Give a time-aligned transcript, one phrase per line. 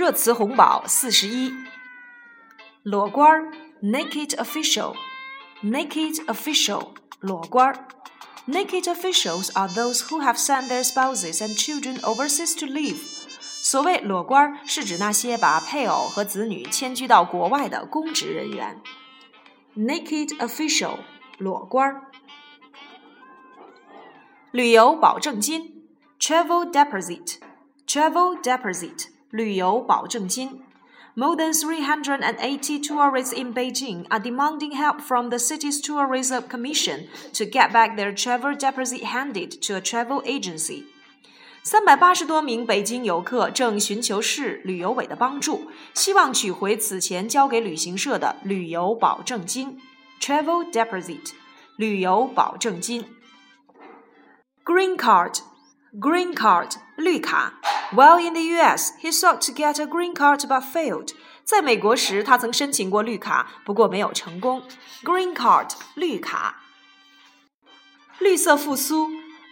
[0.00, 1.52] 热词红宝四十一。
[2.82, 3.52] 裸官儿，
[3.82, 7.88] naked official，naked official，裸官儿。
[8.46, 13.00] Naked officials are those who have sent their spouses and children overseas to live.
[13.40, 18.80] 所谓裸官儿，是指那些把配偶和子女迁居到国外的公职人员。
[19.76, 20.98] Naked official，
[21.38, 22.02] 裸官儿。
[24.52, 25.88] 旅游保证金，
[26.20, 30.62] travel deposit，travel deposit， 旅游保证金。
[31.18, 37.72] more than 380 tourists in Beijing are demanding help from the city's tourism commission to get
[37.72, 40.84] back their travel deposit handed to a travel agency.
[41.62, 49.80] 三百八十多名北京游客正寻求市旅游委的帮助，希望取回此前交给旅行社的旅游保证金
[50.20, 51.32] （travel deposit）。
[51.76, 53.04] 旅游保证金。
[54.64, 55.40] Green card,
[55.98, 57.54] green card，绿卡。
[57.92, 61.12] while in the U.S., he sought to get a green card but failed.
[61.44, 64.62] 在美国时，他曾申请过绿卡，不过没有成功。
[65.04, 66.62] Green card，绿卡。
[68.18, 69.08] 绿色复苏，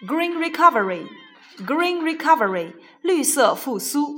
[0.06, 4.16] green recovery，green recovery，绿色复苏。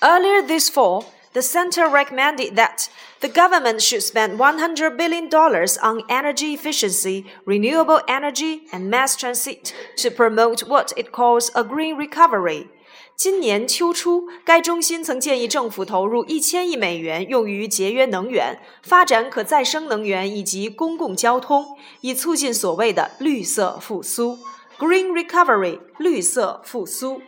[0.00, 2.88] Earlier this fall, the center recommended that
[3.20, 10.10] the government should spend $100 billion on energy efficiency, renewable energy, and mass transit to
[10.10, 12.68] promote what it calls a green recovery.
[13.16, 24.38] 今年秋初，该中心曾建议政府投入一千亿美元用于节约能源、发展可再生能源以及公共交通，以促进所谓的绿色复苏
[24.78, 25.80] （Green Recovery）。
[25.98, 27.22] 绿色复苏。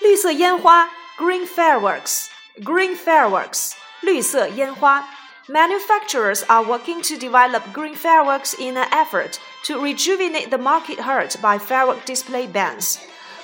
[0.00, 5.08] 绿色烟花 （Green Fireworks）。Green fireworks，绿色烟花。
[5.48, 11.58] Manufacturers are working to develop green fireworks in an effort to rejuvenate the market hurt by
[11.58, 12.98] firework display bans.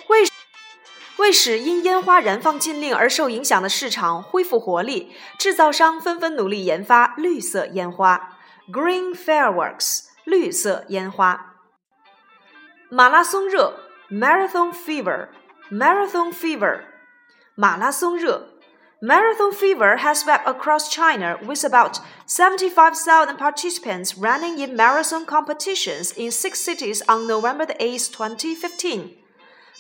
[0.07, 0.29] 为
[1.17, 8.39] 为使因烟花燃放禁令而受影响的市场恢复活力，制造商纷纷努力研发绿色烟花
[8.73, 10.05] （Green fireworks）。
[10.25, 11.57] 绿色烟花。
[12.89, 16.83] 马拉松热 （Marathon fever），Marathon fever，
[17.55, 18.49] 马拉松热。
[19.03, 26.61] Marathon fever has swept across China with about 75,000 participants running in marathon competitions in six
[26.61, 29.17] cities on November 8, 2015.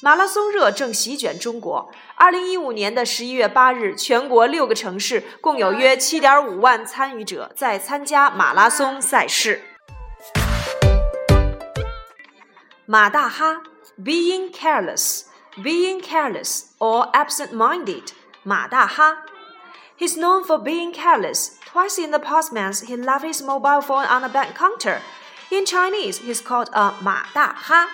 [0.03, 1.93] 马拉松热正席卷中国。
[2.15, 9.63] 二零一五年的十一月八日，全国六个城市共有约七点五万参与者在参加马拉松赛事。
[12.87, 13.61] 马大哈，
[14.03, 14.51] being
[15.57, 18.09] careless，being careless or absent-minded。
[18.43, 19.25] 马大哈。
[19.99, 21.59] He's known for being careless.
[21.73, 25.01] Twice in the past months, he left his mobile phone on a bank counter.
[25.51, 27.89] In Chinese, he's called a 马大哈。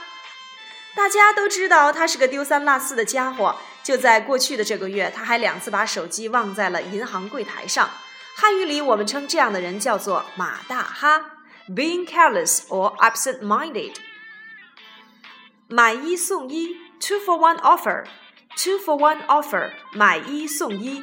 [0.95, 3.57] 大家都知道他是个丢三落四的家伙。
[3.83, 7.89] 就在过去的这个月，他还两次把手机忘在了银行柜台上。
[8.35, 11.23] 汉语里我们称这样的人叫做马大哈，
[11.69, 13.95] being careless or absent-minded。
[15.71, 21.03] 买一送一，two for one offer。two for one offer 买一送一。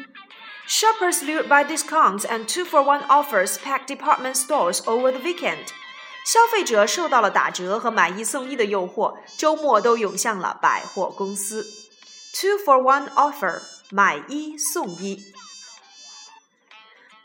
[0.67, 5.67] Shoppers lured by discounts and two for one offers packed department stores over the weekend.
[6.25, 11.65] 消费者受到了打折和买一送一的诱惑，周末都涌向了百货公司。
[12.33, 15.33] Two for one offer 买一送一。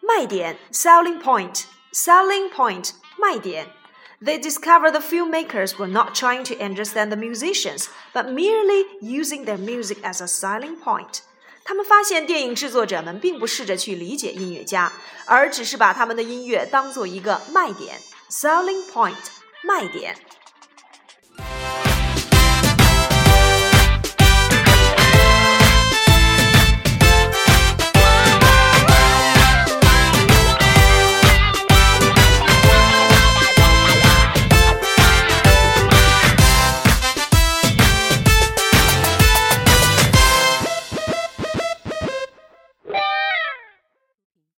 [0.00, 3.72] 卖点 selling point selling point 卖点。
[4.20, 9.58] they discovered the filmmakers were not trying to understand the musicians, but merely using their
[9.58, 11.22] music as a selling point.
[11.64, 14.90] 他们发现电影制作者们并不试着去理解音乐家，
[15.26, 18.00] 而只是把他们的音乐当做一个卖点
[18.30, 19.14] （selling point）
[19.62, 20.16] 卖点。